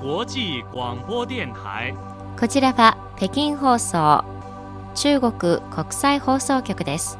[0.00, 1.92] 際广播電台。
[2.38, 4.24] こちらは北京放送
[4.94, 7.18] 中国国際放送局です。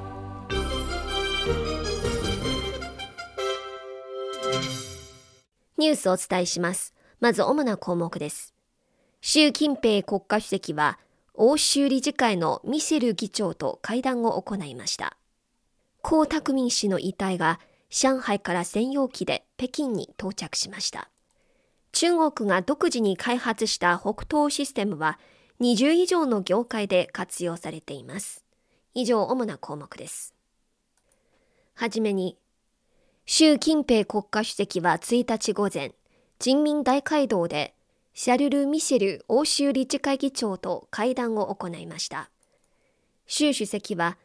[5.77, 6.95] ニュースをお伝えします。
[7.19, 8.55] まず主な項目です。
[9.21, 11.01] 習近平国家主席は
[11.35, 15.17] 欧州理事会のミシェル議長と会談を行いました。
[16.05, 17.59] 江沢民氏の遺体が
[17.91, 21.11] 上海から専用機で北京に到着しました。
[22.01, 25.19] 中国が独自に開発した北東システムは
[25.61, 28.45] 20以上の業界で活用されています。
[28.95, 30.33] 以上主な項目です。
[31.75, 32.37] はじめに、
[33.27, 35.93] 習近平国家主席は1日午前、
[36.39, 37.75] 人民大会堂で
[38.15, 42.31] シャルル・ミシェル欧州理事会議長と会談を行いました。
[43.27, 44.19] 習主席は、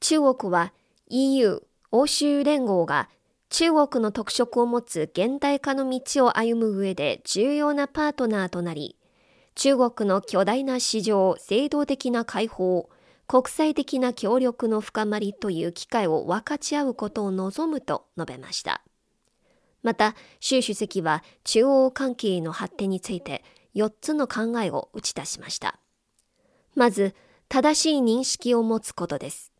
[0.00, 0.72] 中国は
[1.10, 3.08] EU 欧州連合が
[3.56, 8.96] 中国の特色を持つ現代化の道を歩む上で重要なパートナーとなり、
[9.54, 12.90] 中国の巨大な市場、制度的な開放、
[13.28, 18.82] 国際的な協力の深まりという機会を分かち合うことを望むと述べました。
[19.84, 23.44] また、習主席は中央関係の発展について
[23.76, 25.78] 4つの考えを打ち出しました。
[26.74, 27.14] まず、
[27.48, 29.52] 正しい認識を持つことです。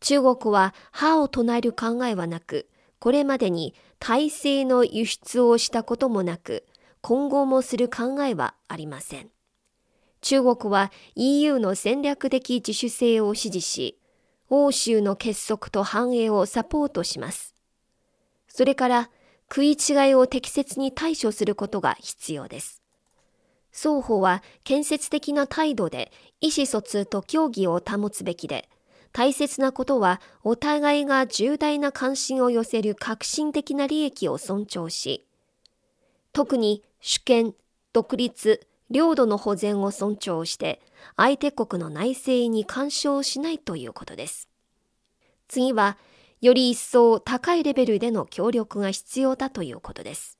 [0.00, 6.64] 中国は歯を唱える考えはなく、これまでに体制の輸出をしたこともなく、
[7.00, 9.30] 今後もする考えはありません。
[10.20, 13.98] 中国は EU の戦略的自主性を支持し、
[14.50, 17.54] 欧州の結束と繁栄をサポートします。
[18.48, 19.10] それから、
[19.50, 22.82] 食い違いを適切に対処することが必要です。
[23.72, 28.68] 双方は建設的な態度で意思疎通と協議を保つべきで、
[29.18, 35.26] 大切なことはお互いが重大な関心を寄せる革新的な利益を尊重し、
[36.32, 37.52] 特に主権、
[37.92, 40.80] 独立、領土の保全を尊重して、
[41.16, 44.48] 相手国の内政に干渉しないということです。
[45.48, 45.98] 次は、
[46.40, 50.38] より一層高いレベルでの協力が必要だということです。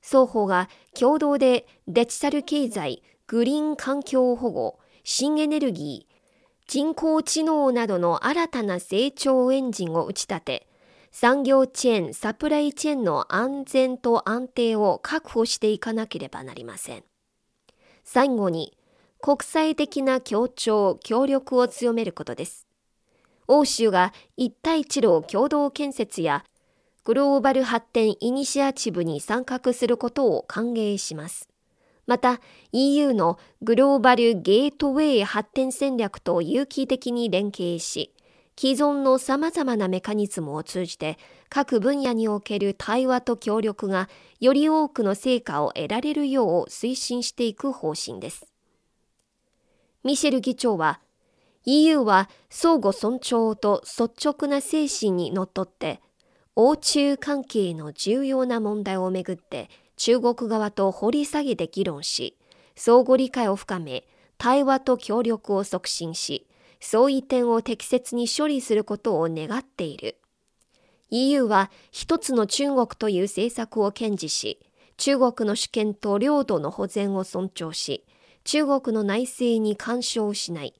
[0.00, 6.07] 双方が共同でデジタル経済、グリーン環境保護、新エネルギー、
[6.68, 10.68] 人工知能などの新たな成長エンジンを打ち立て、
[11.10, 17.04] 産業チェーン、サプライチェーンの安全と安定を確保していかなければなりません。
[18.04, 18.76] 最後に、
[19.18, 22.66] 国際的な協調、協力を強めることです。
[23.46, 26.44] 欧州が一帯一路共同建設や
[27.02, 31.48] グローバル発展イニシアチブに参画することを歓迎します。
[32.08, 32.40] また
[32.72, 38.14] EU のグローバルゲートウェイ発展戦略と有機的に連携し、
[38.58, 41.18] 既存の様々なメカニズムを通じて
[41.50, 44.08] 各分野における対話と協力が
[44.40, 48.50] より多くの成果を得られるよう推進していく方針です。
[50.02, 51.00] ミシェル議長は
[51.66, 56.00] EU は相互尊重と率直な精神にのっとって
[56.56, 59.68] 欧中関係の重要な問題をめぐって
[59.98, 62.38] 中国側と掘り下げて議論し、
[62.76, 64.04] 相互理解を深め、
[64.38, 66.46] 対話と協力を促進し、
[66.80, 70.16] 相違点を適切に処理することを願っている。
[71.10, 74.60] EU は一つの中国という政策を堅持し、
[74.96, 78.04] 中国の主権と領土の保全を尊重し、
[78.44, 80.74] 中国の内政に干渉しない。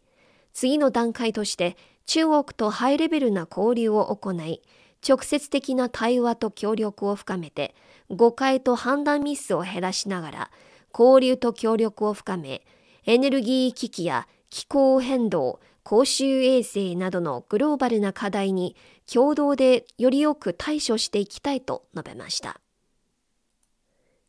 [0.52, 4.62] 次の段階として中国とハイレベルな交流を行い、
[5.06, 7.74] 直接的な対話と協力を深めて、
[8.10, 10.50] 誤解と判断ミスを減らしながら、
[10.96, 12.62] 交流と協力を深め、
[13.04, 18.76] エネルギー危機や気候変動、公衆衛生などのグローバルな課題に
[19.10, 22.60] 共同でよりよく対処していきたいと述べました。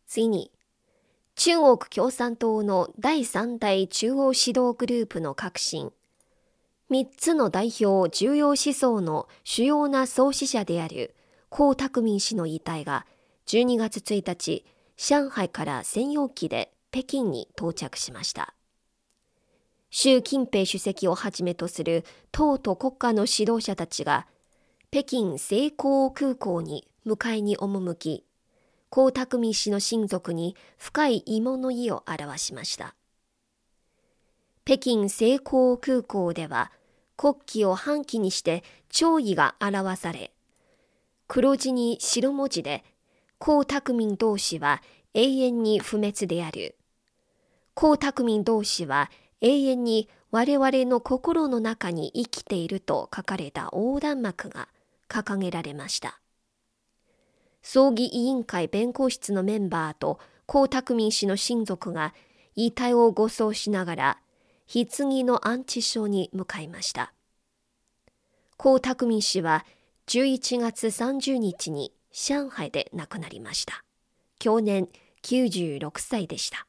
[0.07, 0.51] 次に、
[1.35, 5.91] 中国共産党の第3代中央指導グループの革新、
[6.91, 11.13] 3つの代表重要思想の主要な創始者である
[11.51, 13.05] 江沢民氏の遺体が
[13.45, 14.65] 12月1日、
[14.97, 18.55] 上海から専用機で北京に到着しました。
[19.91, 24.25] 習近平主席をはじめとする党と国家の指導者たちが
[24.89, 28.25] 北京成功空港に迎えに赴き、
[28.91, 32.95] 江沢民氏の親族に深い慰問の意を表しました。
[34.65, 36.71] 北京成功空港では
[37.19, 40.31] 国旗を半旗にして弔意が表され、
[41.27, 42.85] 黒字に白文字で
[43.41, 44.81] 江沢民同士は
[45.13, 46.77] 永遠に不滅である。
[47.75, 49.11] 江沢民同士は
[49.41, 54.69] 永遠に我々の心の中に生きていると書かれた横断幕が
[55.09, 56.21] 掲げられました。
[57.61, 62.13] 葬儀委員会弁護室のメンバーと江沢民氏の親族が
[62.55, 64.19] 遺体を護送しながら、
[64.71, 67.11] 棺の安置所に向かいました。
[68.63, 69.65] 江沢民氏は
[70.05, 73.83] 11月30日に上海で亡くなりました。
[74.37, 74.87] 去年
[75.23, 76.67] 96歳でした。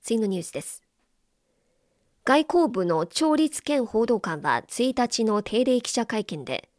[0.00, 0.82] 次のニュースです。
[2.24, 6.70] 外交部の調律権報道官は1日の定例記者会見で、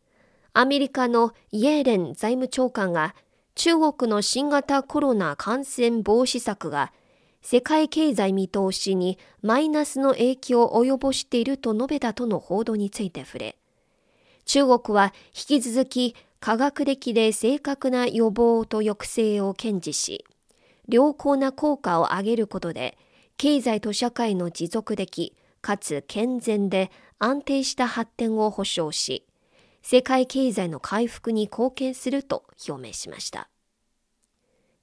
[0.53, 3.13] アメリカのイエーレン財務長官が
[3.53, 6.91] 中国の新型コロナ感染防止策が
[7.41, 13.55] 世界経済見通しにマイナスの影響を及ぼしていると述べたとの報道について触れ、
[14.45, 20.25] 中国は引き続き科学的で正確な予防と抑制を堅持し、
[20.87, 22.97] 良好な効果を上げることで、
[23.37, 29.25] 経済と社会の持続的かつ健全で安定した発展を保障し、
[29.81, 33.49] 世界経済の回復に貢献すると表明しました。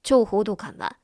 [0.03, 0.97] 張報道官は、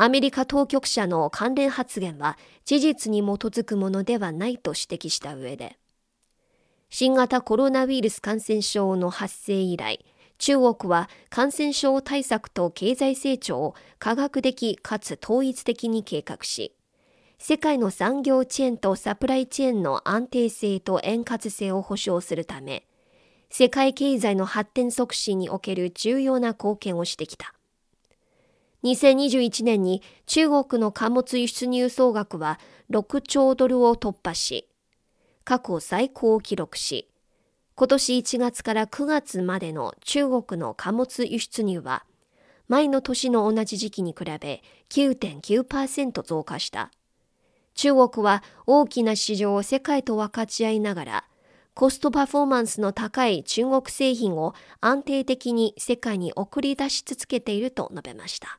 [0.00, 5.76] アメリカ当局者の関連発言は事実に基づくものではないと指摘した上で、
[6.88, 10.06] 新型コロナウイルス感染症の発生以来、
[10.38, 16.76] 中国は感染症対策と経済成長を科学的かつ統一的に計画し、
[17.40, 22.86] 世界の産業チェーンとサプライチェーンの安定性と円滑性を保障するため、
[23.50, 27.52] 世界経済の発展促進における重要な貢献をしてきた。
[28.84, 32.60] 2021年に中国の貨物輸出入総額は
[32.90, 34.68] 6兆ドルを突破し、
[35.44, 37.08] 過去最高を記録し、
[37.74, 42.04] 今年1月から9月までの中国の貨物輸出入は、
[42.68, 46.90] 前の年の同じ時期に比べ9.9%増加した。
[47.74, 51.24] 中国は大きな市場を世界と分かち合いながら、
[51.74, 58.58] コストパフォーマンスの高い中国製品を安定的に世界に送り出し続けていると述べました。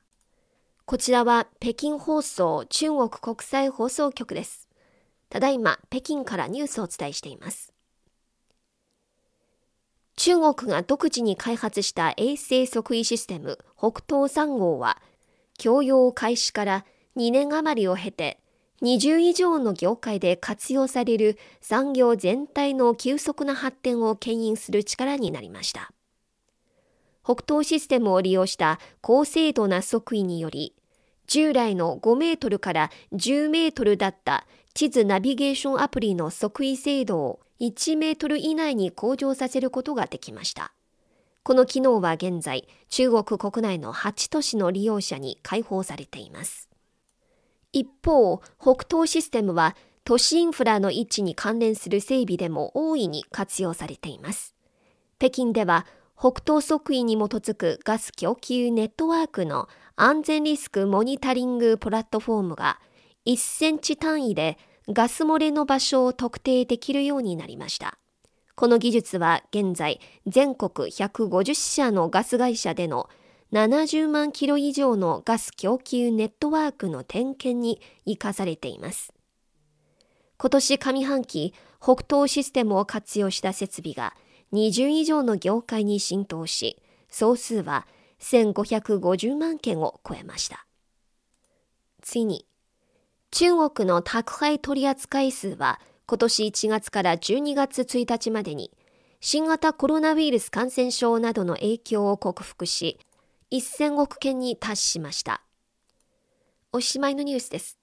[0.90, 4.68] こちらは北京放送中国国際放送局です。
[5.30, 7.72] ただいま北京からニュースをお伝えしています。
[10.16, 15.00] 中国が独自に開発した衛星測位システム北東3号は
[15.60, 16.86] 供用開始から
[17.18, 18.40] 2年余りを経て
[18.82, 25.92] 20以上の業界で活用される産業全体の急速な発展を牽引する力になりました。
[27.24, 30.74] 北東システムを利用した高精度な測位により
[31.30, 40.74] 従来の5メートルから10メートルだった地図ナビゲーションアプリの測位精度を1メートル以内に向上させることができました。
[41.44, 46.68] この機能は現在、中国国内の8都市の利用者に開放されています。
[47.74, 54.56] 一方、北東システムは都市インフラの位置に関連する整備でも大いに活用されています。
[55.20, 55.86] 北京では
[56.20, 62.78] 北東測位に基づくガス供給ネットワークの安全リスクモニタリングプラットフォームが
[63.26, 64.58] 1センチ単位で
[64.90, 67.98] ガス漏れの場所を特定できるようになりました。
[68.56, 73.08] この技術は現在全国150社のガス会社での
[73.54, 79.14] 70万キロ以上のガス供給ネットワークの点検に生かされています。
[80.38, 84.18] 今年上半期、北東システムを活用した設備が
[84.54, 87.88] 20以上の業界に浸透し、総数は
[88.20, 90.66] 1550万件を超えました。
[92.02, 92.46] 次に、
[93.32, 98.72] 中国の宅配取扱数は今年1月から12月1日までに
[99.20, 103.00] 新型コロナウイルス感染症などの影響を克服し、
[103.52, 105.44] 1000億件に達しました。
[106.72, 107.78] おしまいのニュースです。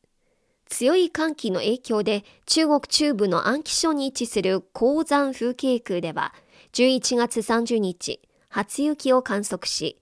[0.67, 6.35] 強い寒気の影響で中国中部の安徽省に位置する鉱山風景区では
[6.77, 9.99] 11月30日、初雪を観測し、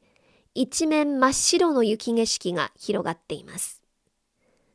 [0.57, 3.81] 一面真っ白の雪景色が広がっています。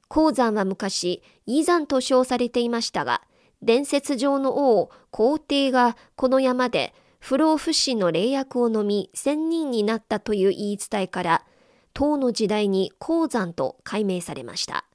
[0.07, 3.21] 鉱山は昔、遺山と称されていましたが、
[3.61, 11.45] 伝説上の王、皇帝がこの山で不老不死の霊薬を飲み仙人になったという言い伝えから、
[11.93, 14.85] 唐の時代に鉱山と改名されました。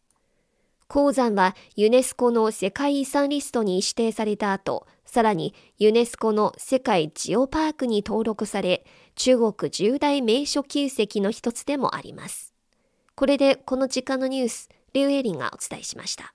[0.88, 12.52] 鉱山はユネスコの世界遺産リストに指定された後、さらにユネスコの世界ジオパークに登録され、中国重大名所旧跡の一つでもあります。
[13.14, 16.34] これでこの時間のニュース、リュウエリンがお伝えしました。